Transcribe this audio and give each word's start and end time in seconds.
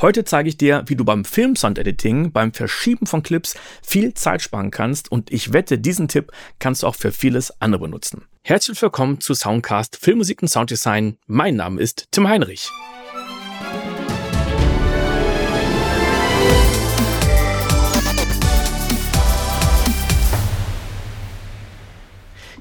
Heute 0.00 0.24
zeige 0.24 0.48
ich 0.48 0.56
dir, 0.56 0.84
wie 0.86 0.94
du 0.94 1.04
beim 1.04 1.24
Film-Sound-Editing, 1.24 2.30
beim 2.30 2.52
Verschieben 2.52 3.06
von 3.06 3.24
Clips 3.24 3.56
viel 3.82 4.14
Zeit 4.14 4.42
sparen 4.42 4.70
kannst 4.70 5.10
und 5.10 5.32
ich 5.32 5.52
wette, 5.52 5.76
diesen 5.76 6.06
Tipp 6.06 6.30
kannst 6.60 6.84
du 6.84 6.86
auch 6.86 6.94
für 6.94 7.10
vieles 7.10 7.60
andere 7.60 7.82
benutzen. 7.82 8.24
Herzlich 8.44 8.80
willkommen 8.80 9.20
zu 9.20 9.34
Soundcast 9.34 9.96
Filmmusik 9.96 10.40
und 10.40 10.48
Sounddesign. 10.48 11.18
Mein 11.26 11.56
Name 11.56 11.80
ist 11.80 12.06
Tim 12.12 12.28
Heinrich. 12.28 12.70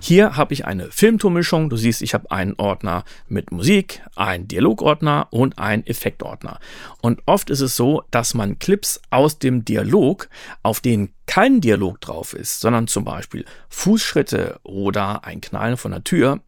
Hier 0.08 0.38
habe 0.38 0.54
ich 0.54 0.64
eine 0.64 0.90
Filmtourmischung. 0.90 1.70
Du 1.70 1.76
siehst, 1.76 2.02
ich 2.02 2.14
habe 2.14 2.32
einen 2.32 2.54
Ordner 2.58 3.04
mit 3.28 3.52
Musik, 3.52 4.02
einen 4.16 4.48
Dialogordner 4.48 5.28
und 5.32 5.60
einen 5.60 5.86
Effektordner. 5.86 6.62
Und 7.02 7.22
oft 7.26 7.50
ist 7.50 7.60
es 7.60 7.76
so, 7.76 8.06
dass 8.10 8.34
man 8.34 8.58
Clips 8.58 9.02
aus 9.10 9.38
dem 9.38 9.66
Dialog, 9.66 10.30
auf 10.64 10.80
denen 10.80 11.12
kein 11.26 11.60
Dialog 11.60 12.00
drauf 12.00 12.32
ist, 12.32 12.62
sondern 12.62 12.88
zum 12.88 13.04
Beispiel 13.04 13.44
Fußschritte 13.68 14.62
oder 14.64 15.26
ein 15.26 15.42
Knallen 15.42 15.76
von 15.76 15.92
der 15.92 16.06
Tür, 16.06 16.40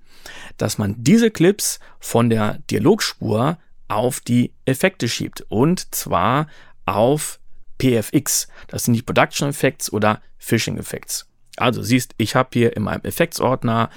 dass 0.56 0.78
man 0.78 0.96
diese 0.98 1.30
Clips 1.30 1.82
von 2.00 2.30
der 2.30 2.60
Dialogspur 2.72 3.58
auf 3.90 4.22
die 4.22 4.54
Effekte 4.64 5.10
schiebt. 5.10 5.46
Und 5.50 5.94
zwar 5.94 6.48
auf 6.86 7.42
PFX. 7.78 8.48
Das 8.70 8.86
sind 8.86 8.94
die 8.94 9.02
Production 9.02 9.50
Effects 9.50 9.92
oder 9.92 10.22
Fishing 10.38 10.78
Effects. 10.78 11.29
Also 11.60 11.82
siehst, 11.82 12.14
ich 12.18 12.36
habe 12.36 12.50
hier 12.54 12.76
in 12.76 12.84
meinem 12.84 13.02
Effektsordner 13.04 13.90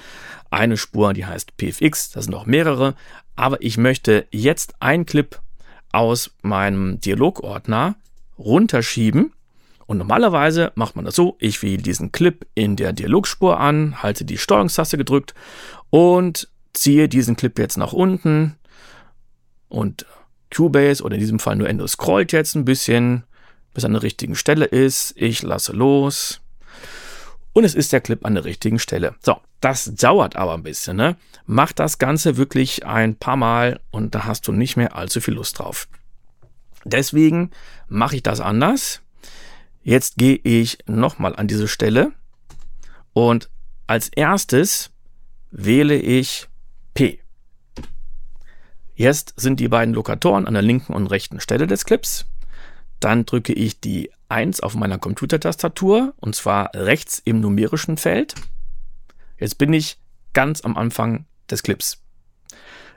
eine 0.51 0.77
Spur, 0.77 1.13
die 1.13 1.25
heißt 1.25 1.53
PFX, 1.57 2.11
das 2.11 2.25
sind 2.25 2.35
auch 2.35 2.45
mehrere, 2.45 2.95
aber 3.35 3.61
ich 3.61 3.77
möchte 3.77 4.27
jetzt 4.31 4.75
einen 4.79 5.05
Clip 5.05 5.39
aus 5.91 6.31
meinem 6.41 6.99
Dialogordner 6.99 7.95
runterschieben. 8.37 9.33
Und 9.85 9.97
normalerweise 9.97 10.71
macht 10.75 10.95
man 10.95 11.05
das 11.05 11.15
so, 11.15 11.35
ich 11.39 11.61
wähle 11.61 11.81
diesen 11.81 12.11
Clip 12.11 12.45
in 12.55 12.75
der 12.75 12.93
Dialogspur 12.93 13.59
an, 13.59 14.01
halte 14.01 14.25
die 14.25 14.37
Steuerungstaste 14.37 14.97
gedrückt 14.97 15.33
und 15.89 16.47
ziehe 16.73 17.09
diesen 17.09 17.35
Clip 17.35 17.57
jetzt 17.59 17.77
nach 17.77 17.93
unten 17.93 18.55
und 19.67 20.05
Cubase 20.55 21.03
oder 21.03 21.15
in 21.15 21.19
diesem 21.19 21.39
Fall 21.39 21.55
nur 21.55 21.67
Endo 21.67 21.85
scrollt 21.87 22.31
jetzt 22.31 22.55
ein 22.55 22.65
bisschen, 22.65 23.23
bis 23.73 23.83
er 23.83 23.87
an 23.87 23.93
der 23.93 24.03
richtigen 24.03 24.35
Stelle 24.35 24.65
ist. 24.65 25.13
Ich 25.17 25.41
lasse 25.41 25.73
los 25.73 26.42
und 27.53 27.63
es 27.63 27.75
ist 27.75 27.93
der 27.93 28.01
Clip 28.01 28.25
an 28.25 28.33
der 28.33 28.45
richtigen 28.45 28.79
Stelle. 28.79 29.15
So, 29.21 29.37
das 29.61 29.93
dauert 29.95 30.35
aber 30.35 30.55
ein 30.55 30.63
bisschen. 30.63 30.97
Ne? 30.97 31.15
Mach 31.45 31.71
das 31.71 31.99
Ganze 31.99 32.37
wirklich 32.37 32.85
ein 32.85 33.15
paar 33.15 33.37
Mal 33.37 33.79
und 33.91 34.15
da 34.15 34.25
hast 34.25 34.47
du 34.47 34.51
nicht 34.51 34.75
mehr 34.75 34.95
allzu 34.95 35.21
viel 35.21 35.35
Lust 35.35 35.59
drauf. 35.59 35.87
Deswegen 36.83 37.51
mache 37.87 38.17
ich 38.17 38.23
das 38.23 38.41
anders. 38.41 39.01
Jetzt 39.83 40.17
gehe 40.17 40.39
ich 40.43 40.79
nochmal 40.87 41.35
an 41.35 41.47
diese 41.47 41.67
Stelle 41.67 42.11
und 43.13 43.49
als 43.85 44.09
erstes 44.09 44.91
wähle 45.51 45.95
ich 45.95 46.47
P. 46.93 47.19
Jetzt 48.95 49.33
sind 49.37 49.59
die 49.59 49.67
beiden 49.67 49.93
Lokatoren 49.93 50.47
an 50.47 50.53
der 50.53 50.63
linken 50.63 50.93
und 50.93 51.07
rechten 51.07 51.39
Stelle 51.39 51.67
des 51.67 51.85
Clips. 51.85 52.25
Dann 52.99 53.25
drücke 53.25 53.53
ich 53.53 53.79
die 53.79 54.11
1 54.33 54.61
auf 54.61 54.73
meiner 54.73 54.97
Computertastatur 54.97 56.13
und 56.17 56.35
zwar 56.35 56.71
rechts 56.73 57.21
im 57.23 57.39
numerischen 57.39 57.97
Feld. 57.97 58.33
Jetzt 59.37 59.59
bin 59.59 59.71
ich 59.71 59.99
ganz 60.33 60.61
am 60.61 60.75
Anfang 60.75 61.25
des 61.51 61.61
Clips. 61.61 62.01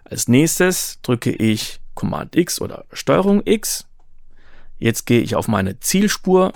Als 0.04 0.28
nächstes 0.28 0.98
drücke 1.02 1.30
ich 1.30 1.80
Command 1.94 2.36
X 2.36 2.60
oder 2.60 2.86
Steuerung 2.90 3.42
X. 3.44 3.86
Jetzt 4.78 5.04
gehe 5.04 5.20
ich 5.20 5.36
auf 5.36 5.46
meine 5.46 5.78
Zielspur 5.78 6.52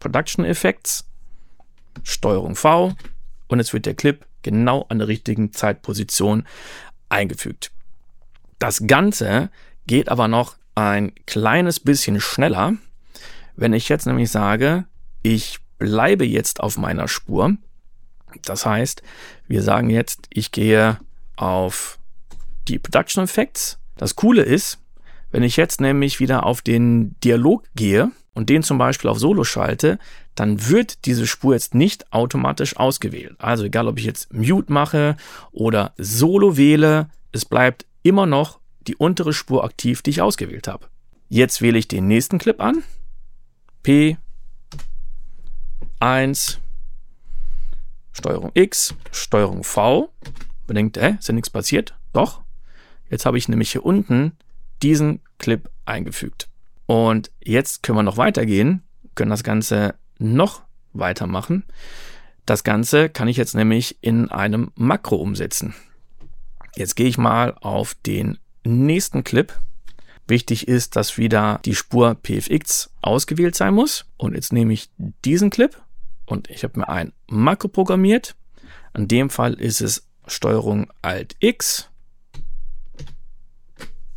Production 0.00 0.44
Effects, 0.44 1.08
Steuerung 2.02 2.56
V 2.56 2.94
und 3.46 3.58
jetzt 3.58 3.72
wird 3.72 3.86
der 3.86 3.94
Clip 3.94 4.26
genau 4.42 4.86
an 4.88 4.98
der 4.98 5.08
richtigen 5.08 5.52
Zeitposition 5.52 6.44
eingefügt. 7.08 7.70
Das 8.58 8.86
Ganze 8.86 9.50
geht 9.86 10.08
aber 10.08 10.26
noch 10.26 10.56
ein 10.74 11.14
kleines 11.26 11.78
bisschen 11.78 12.20
schneller. 12.20 12.74
Wenn 13.56 13.72
ich 13.72 13.88
jetzt 13.88 14.06
nämlich 14.06 14.30
sage, 14.30 14.84
ich 15.22 15.58
bleibe 15.78 16.26
jetzt 16.26 16.60
auf 16.60 16.76
meiner 16.78 17.08
Spur, 17.08 17.56
das 18.44 18.66
heißt, 18.66 19.02
wir 19.48 19.62
sagen 19.62 19.90
jetzt, 19.90 20.26
ich 20.30 20.52
gehe 20.52 20.98
auf 21.36 21.98
die 22.68 22.78
Production 22.78 23.24
Effects. 23.24 23.78
Das 23.96 24.14
Coole 24.14 24.42
ist, 24.42 24.78
wenn 25.30 25.42
ich 25.42 25.56
jetzt 25.56 25.80
nämlich 25.80 26.20
wieder 26.20 26.44
auf 26.44 26.60
den 26.60 27.18
Dialog 27.20 27.64
gehe 27.74 28.10
und 28.34 28.50
den 28.50 28.62
zum 28.62 28.76
Beispiel 28.76 29.08
auf 29.08 29.18
Solo 29.18 29.44
schalte, 29.44 29.98
dann 30.34 30.68
wird 30.68 31.06
diese 31.06 31.26
Spur 31.26 31.54
jetzt 31.54 31.74
nicht 31.74 32.12
automatisch 32.12 32.76
ausgewählt. 32.76 33.36
Also 33.38 33.64
egal, 33.64 33.88
ob 33.88 33.98
ich 33.98 34.04
jetzt 34.04 34.34
Mute 34.34 34.70
mache 34.70 35.16
oder 35.50 35.94
Solo 35.96 36.58
wähle, 36.58 37.08
es 37.32 37.46
bleibt 37.46 37.86
immer 38.02 38.26
noch 38.26 38.60
die 38.86 38.96
untere 38.96 39.32
Spur 39.32 39.64
aktiv, 39.64 40.02
die 40.02 40.10
ich 40.10 40.20
ausgewählt 40.20 40.68
habe. 40.68 40.86
Jetzt 41.28 41.62
wähle 41.62 41.78
ich 41.78 41.88
den 41.88 42.06
nächsten 42.06 42.38
Clip 42.38 42.60
an 42.60 42.82
P, 43.86 44.16
1, 46.00 46.58
Steuerung 48.10 48.50
X, 48.54 48.96
Steuerung 49.12 49.62
V. 49.62 50.12
Man 50.66 50.74
denkt, 50.74 50.96
hä, 50.96 51.14
ist 51.20 51.28
ja 51.28 51.34
nichts 51.34 51.50
passiert? 51.50 51.94
Doch. 52.12 52.42
Jetzt 53.10 53.26
habe 53.26 53.38
ich 53.38 53.48
nämlich 53.48 53.70
hier 53.70 53.86
unten 53.86 54.32
diesen 54.82 55.20
Clip 55.38 55.70
eingefügt. 55.84 56.48
Und 56.86 57.30
jetzt 57.40 57.84
können 57.84 57.98
wir 57.98 58.02
noch 58.02 58.16
weitergehen, 58.16 58.82
können 59.14 59.30
das 59.30 59.44
Ganze 59.44 59.94
noch 60.18 60.62
weitermachen. 60.92 61.62
Das 62.44 62.64
Ganze 62.64 63.08
kann 63.08 63.28
ich 63.28 63.36
jetzt 63.36 63.54
nämlich 63.54 63.98
in 64.00 64.32
einem 64.32 64.72
Makro 64.74 65.14
umsetzen. 65.14 65.76
Jetzt 66.74 66.96
gehe 66.96 67.06
ich 67.06 67.18
mal 67.18 67.54
auf 67.60 67.94
den 67.94 68.38
nächsten 68.64 69.22
Clip 69.22 69.56
Wichtig 70.28 70.66
ist, 70.66 70.96
dass 70.96 71.18
wieder 71.18 71.60
die 71.64 71.74
Spur 71.74 72.16
PFX 72.16 72.90
ausgewählt 73.00 73.54
sein 73.54 73.74
muss. 73.74 74.06
Und 74.16 74.34
jetzt 74.34 74.52
nehme 74.52 74.72
ich 74.72 74.90
diesen 75.24 75.50
Clip 75.50 75.80
und 76.24 76.50
ich 76.50 76.64
habe 76.64 76.80
mir 76.80 76.88
ein 76.88 77.12
Makro 77.28 77.68
programmiert. 77.68 78.34
In 78.94 79.08
dem 79.08 79.30
Fall 79.30 79.54
ist 79.54 79.80
es 79.80 80.08
Steuerung 80.26 80.90
Alt 81.02 81.36
X. 81.38 81.88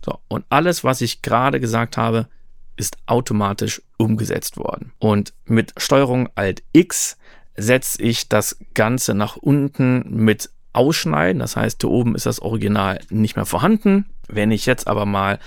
So, 0.03 0.19
und 0.27 0.45
alles, 0.49 0.83
was 0.83 1.01
ich 1.01 1.21
gerade 1.21 1.59
gesagt 1.59 1.97
habe, 1.97 2.27
ist 2.75 2.97
automatisch 3.05 3.81
umgesetzt 3.97 4.57
worden. 4.57 4.93
Und 4.99 5.33
mit 5.45 5.73
Steuerung 5.77 6.29
Alt 6.35 6.63
X 6.71 7.17
setze 7.55 8.01
ich 8.01 8.29
das 8.29 8.57
Ganze 8.73 9.13
nach 9.13 9.35
unten 9.35 10.23
mit 10.23 10.49
Ausschneiden. 10.71 11.39
Das 11.39 11.55
heißt, 11.55 11.81
hier 11.81 11.89
oben 11.89 12.15
ist 12.15 12.25
das 12.25 12.39
Original 12.39 12.99
nicht 13.09 13.35
mehr 13.35 13.45
vorhanden. 13.45 14.05
Wenn 14.27 14.51
ich 14.51 14.65
jetzt 14.65 14.87
aber 14.87 15.05
mal 15.05 15.39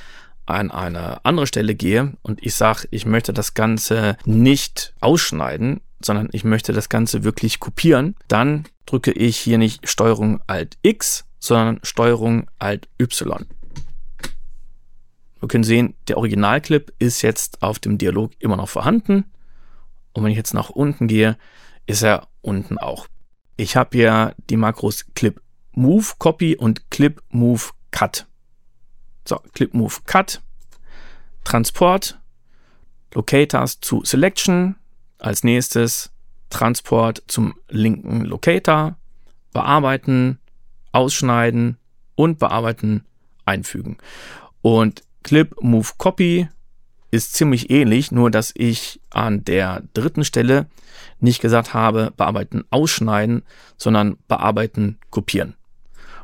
an 0.46 0.70
eine 0.70 1.24
andere 1.24 1.46
Stelle 1.46 1.74
gehe 1.74 2.14
und 2.22 2.44
ich 2.44 2.54
sage, 2.54 2.88
ich 2.90 3.06
möchte 3.06 3.32
das 3.32 3.54
Ganze 3.54 4.16
nicht 4.24 4.94
ausschneiden, 5.00 5.80
sondern 6.04 6.28
ich 6.32 6.44
möchte 6.44 6.72
das 6.72 6.88
Ganze 6.88 7.24
wirklich 7.24 7.60
kopieren, 7.60 8.16
dann 8.28 8.64
drücke 8.86 9.12
ich 9.12 9.38
hier 9.38 9.58
nicht 9.58 9.88
Steuerung 9.88 10.40
Alt 10.46 10.78
X, 10.82 11.24
sondern 11.38 11.80
Steuerung 11.82 12.50
Alt 12.58 12.88
Y. 13.00 13.46
Wir 15.40 15.48
können 15.48 15.64
sehen, 15.64 15.94
der 16.06 16.18
Originalclip 16.18 16.92
ist 16.98 17.22
jetzt 17.22 17.62
auf 17.62 17.80
dem 17.80 17.98
Dialog 17.98 18.30
immer 18.38 18.56
noch 18.56 18.68
vorhanden. 18.68 19.24
Und 20.12 20.22
wenn 20.22 20.30
ich 20.30 20.36
jetzt 20.36 20.54
nach 20.54 20.70
unten 20.70 21.08
gehe, 21.08 21.36
ist 21.86 22.02
er 22.02 22.28
unten 22.42 22.78
auch. 22.78 23.08
Ich 23.56 23.74
habe 23.76 23.96
hier 23.96 24.34
die 24.50 24.56
Makros 24.56 25.04
Clip 25.14 25.40
Move 25.72 26.06
Copy 26.18 26.56
und 26.56 26.90
Clip 26.90 27.20
Move 27.30 27.62
Cut. 27.90 28.26
So, 29.24 29.40
Clip 29.52 29.72
Move 29.74 29.94
Cut, 30.06 30.40
Transport, 31.44 32.18
Locators 33.14 33.80
zu 33.80 34.04
Selection, 34.04 34.76
als 35.18 35.44
nächstes 35.44 36.10
Transport 36.50 37.22
zum 37.26 37.54
linken 37.68 38.24
Locator, 38.24 38.96
bearbeiten, 39.52 40.38
ausschneiden 40.92 41.78
und 42.14 42.38
bearbeiten, 42.38 43.04
einfügen. 43.44 43.98
Und 44.60 45.02
Clip 45.22 45.54
Move 45.60 45.88
Copy 45.98 46.48
ist 47.10 47.34
ziemlich 47.34 47.70
ähnlich, 47.70 48.10
nur 48.10 48.30
dass 48.30 48.52
ich 48.56 49.00
an 49.10 49.44
der 49.44 49.82
dritten 49.94 50.24
Stelle 50.24 50.66
nicht 51.20 51.40
gesagt 51.40 51.74
habe, 51.74 52.12
bearbeiten, 52.16 52.64
ausschneiden, 52.70 53.42
sondern 53.76 54.16
bearbeiten, 54.28 54.98
kopieren. 55.10 55.54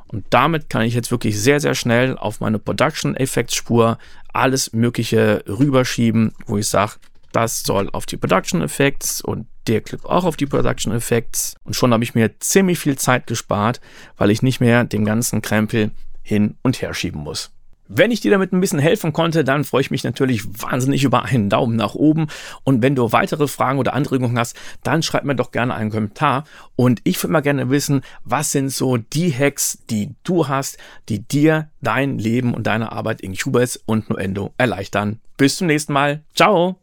Und 0.08 0.25
damit 0.31 0.70
kann 0.70 0.82
ich 0.82 0.94
jetzt 0.94 1.10
wirklich 1.10 1.38
sehr, 1.40 1.60
sehr 1.60 1.75
schnell 1.75 2.16
auf 2.16 2.40
meine 2.40 2.58
Production 2.58 3.14
Effects 3.16 3.55
Spur 3.55 3.99
alles 4.32 4.72
Mögliche 4.72 5.44
rüberschieben, 5.46 6.32
wo 6.46 6.58
ich 6.58 6.66
sage, 6.66 6.93
das 7.32 7.62
soll 7.62 7.90
auf 7.90 8.06
die 8.06 8.16
Production 8.16 8.62
Effects 8.62 9.20
und 9.20 9.46
der 9.66 9.82
Clip 9.82 10.05
auch 10.05 10.25
auf 10.25 10.37
die 10.37 10.46
Production 10.46 10.94
Effects. 10.94 11.55
Und 11.64 11.76
schon 11.76 11.93
habe 11.93 12.05
ich 12.05 12.14
mir 12.14 12.38
ziemlich 12.40 12.78
viel 12.78 12.96
Zeit 12.96 13.26
gespart, 13.26 13.81
weil 14.16 14.31
ich 14.31 14.43
nicht 14.43 14.60
mehr 14.60 14.84
den 14.84 15.05
ganzen 15.05 15.43
Krempel 15.43 15.90
hin 16.22 16.56
und 16.62 16.81
her 16.81 16.94
schieben 16.94 17.20
muss. 17.20 17.50
Wenn 17.88 18.11
ich 18.11 18.20
dir 18.20 18.31
damit 18.31 18.52
ein 18.52 18.61
bisschen 18.61 18.79
helfen 18.79 19.12
konnte, 19.12 19.44
dann 19.44 19.64
freue 19.64 19.81
ich 19.81 19.90
mich 19.90 20.05
natürlich 20.05 20.44
wahnsinnig 20.62 21.05
über 21.05 21.25
einen 21.25 21.49
Daumen 21.49 21.75
nach 21.75 21.94
oben. 21.94 22.26
Und 22.62 22.82
wenn 22.82 22.94
du 22.94 23.12
weitere 23.12 23.49
Fragen 23.49 23.79
oder 23.79 23.94
Anregungen 23.94 24.38
hast, 24.38 24.56
dann 24.82 25.02
schreib 25.02 25.25
mir 25.25 25.35
doch 25.35 25.52
gerne 25.52 25.75
einen 25.75 25.90
Kommentar. 25.90 26.44
Und 26.76 27.00
ich 27.05 27.23
würde 27.23 27.32
mal 27.32 27.40
gerne 27.40 27.70
wissen, 27.70 28.02
was 28.25 28.52
sind 28.52 28.70
so 28.70 28.99
die 28.99 29.32
Hacks, 29.32 29.79
die 29.88 30.14
du 30.23 30.49
hast, 30.49 30.76
die 31.08 31.26
dir 31.26 31.70
dein 31.81 32.19
Leben 32.19 32.52
und 32.52 32.67
deine 32.67 32.93
Arbeit 32.93 33.23
in 33.23 33.35
Cubase 33.35 33.81
und 33.87 34.11
Nuendo 34.11 34.52
erleichtern. 34.58 35.20
Bis 35.38 35.56
zum 35.56 35.69
nächsten 35.69 35.94
Mal. 35.94 36.23
Ciao! 36.35 36.79